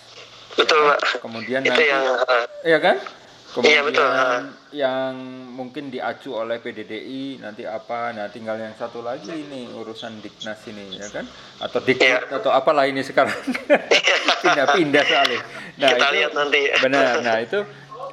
Betul 0.56 0.88
Ya, 0.88 0.96
Pak. 0.96 1.20
Kemudian 1.20 1.60
Itu 1.60 1.70
nanti 1.74 1.84
yang 1.84 2.04
ah, 2.16 2.44
Iya 2.64 2.78
kan? 2.80 2.96
Kemudian 3.54 3.70
Iya, 3.70 3.80
betul. 3.86 4.02
Ah. 4.04 4.42
yang 4.74 5.14
mungkin 5.54 5.86
diacu 5.86 6.34
oleh 6.34 6.58
PDDI 6.58 7.38
nanti 7.38 7.62
apa? 7.62 8.10
Nah, 8.10 8.26
tinggal 8.26 8.58
yang 8.58 8.74
satu 8.74 8.98
lagi 8.98 9.30
ini 9.30 9.70
urusan 9.70 10.18
Diknas 10.18 10.58
ini 10.66 10.98
ya 10.98 11.06
kan? 11.08 11.22
Atau 11.62 11.78
Diknat 11.78 12.26
Iya. 12.26 12.34
atau 12.34 12.50
apalah 12.50 12.84
ini 12.84 13.00
sekarang. 13.00 13.30
Pindah-pindah 14.42 15.04
soalnya. 15.04 15.40
Nah, 15.74 15.88
Kita 15.88 16.04
itu 16.04 16.14
lihat 16.18 16.32
nanti. 16.34 16.60
benar. 16.82 17.14
Nah, 17.22 17.36
itu 17.38 17.58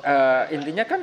eh, 0.01 0.43
intinya 0.53 0.85
kan 0.85 1.01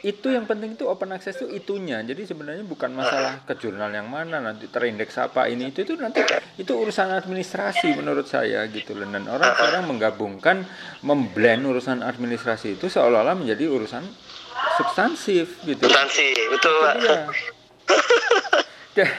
itu 0.00 0.32
yang 0.32 0.48
penting 0.48 0.80
itu 0.80 0.88
open 0.88 1.12
access 1.12 1.36
itu 1.44 1.52
itunya. 1.52 2.00
Jadi 2.00 2.24
sebenarnya 2.24 2.64
bukan 2.64 2.88
masalah 2.96 3.44
ke 3.44 3.52
jurnal 3.60 3.92
yang 3.92 4.08
mana 4.08 4.40
nanti 4.40 4.64
terindeks 4.72 5.20
apa 5.20 5.44
ini 5.52 5.68
itu 5.68 5.84
itu 5.84 5.92
nanti 6.00 6.24
itu 6.56 6.72
urusan 6.72 7.12
administrasi 7.20 7.92
menurut 8.00 8.24
saya 8.24 8.64
gitu 8.72 8.96
loh. 8.96 9.04
Dan 9.04 9.28
orang 9.28 9.52
sekarang 9.52 9.84
menggabungkan 9.92 10.64
memblend 11.04 11.68
urusan 11.68 12.00
administrasi 12.00 12.80
itu 12.80 12.88
seolah-olah 12.88 13.36
menjadi 13.36 13.68
urusan 13.68 14.04
substansif 14.80 15.60
gitu. 15.68 15.84
substansi. 15.84 16.28
Betul. 16.48 16.80
Dah. 18.96 19.10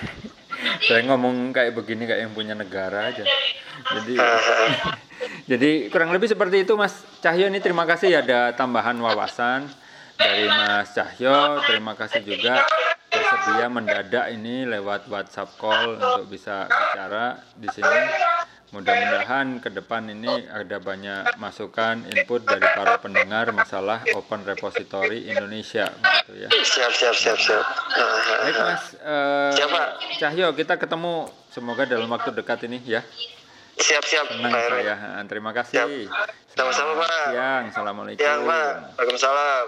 saya 0.81 1.01
ngomong 1.09 1.53
kayak 1.53 1.73
begini 1.77 2.09
kayak 2.09 2.25
yang 2.25 2.33
punya 2.33 2.57
negara 2.57 3.13
aja. 3.13 3.25
Jadi 4.01 4.17
jadi 5.51 5.71
kurang 5.93 6.09
lebih 6.09 6.25
seperti 6.25 6.65
itu 6.65 6.73
Mas 6.73 7.05
Cahyo 7.21 7.45
ini 7.45 7.61
terima 7.61 7.85
kasih 7.85 8.17
ada 8.25 8.53
tambahan 8.57 8.97
wawasan 8.97 9.69
dari 10.21 10.45
Mas 10.45 10.93
Cahyo. 10.93 11.57
Terima 11.65 11.97
kasih 11.97 12.21
juga 12.21 12.61
bersedia 13.09 13.67
mendadak 13.67 14.25
ini 14.31 14.69
lewat 14.69 15.09
WhatsApp 15.09 15.57
call 15.57 15.97
untuk 15.97 16.29
bisa 16.29 16.69
bicara 16.69 17.41
di 17.57 17.67
sini. 17.73 17.99
Mudah-mudahan 18.71 19.59
ke 19.59 19.67
depan 19.67 20.07
ini 20.07 20.47
ada 20.47 20.79
banyak 20.79 21.35
masukan 21.35 22.07
input 22.07 22.47
dari 22.47 22.63
para 22.63 23.03
pendengar 23.03 23.51
masalah 23.51 23.99
Open 24.15 24.47
Repository 24.47 25.27
Indonesia 25.27 25.91
begitu 25.91 26.47
ya. 26.47 26.49
Siap, 26.55 26.91
siap, 26.95 27.11
siap, 27.11 27.35
siap. 27.35 27.65
Baik 28.47 28.55
Mas 28.63 28.95
Siap, 29.59 29.69
Pak. 29.75 29.87
Cahyo 30.23 30.55
kita 30.55 30.79
ketemu 30.79 31.27
semoga 31.51 31.83
dalam 31.83 32.07
waktu 32.07 32.31
dekat 32.31 32.63
ini 32.63 32.79
ya. 32.87 33.03
Siap, 33.75 34.03
siap. 34.07 34.25
Senang 34.39 34.55
Pak 34.55 34.63
saya. 34.71 34.95
Terima 35.27 35.51
kasih. 35.51 36.07
Sama-sama, 36.55 36.95
Pak. 36.95 37.11
Siang. 37.35 37.63
Assalamualaikum. 37.75 38.23
Siang, 38.23 38.39
Pak. 38.47 38.71
Waalaikumsalam. 38.95 39.65